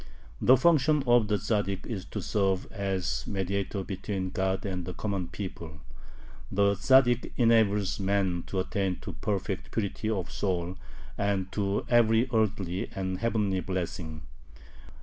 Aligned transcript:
The 0.41 0.57
function 0.57 1.03
of 1.05 1.27
the 1.27 1.35
Tzaddik 1.35 1.85
is 1.85 2.05
to 2.05 2.23
serve 2.23 2.65
as 2.71 3.23
mediator 3.27 3.83
between 3.83 4.31
God 4.31 4.65
and 4.65 4.83
the 4.83 4.95
common 4.95 5.27
people. 5.27 5.79
The 6.51 6.73
Tzaddik 6.73 7.29
enables 7.37 7.99
man 7.99 8.41
to 8.47 8.59
attain 8.61 8.95
to 9.01 9.13
perfect 9.13 9.69
purity 9.69 10.09
of 10.09 10.31
soul 10.31 10.75
and 11.19 11.51
to 11.51 11.85
every 11.87 12.27
earthly 12.33 12.89
and 12.95 13.19
heavenly 13.19 13.59
blessing. 13.59 14.23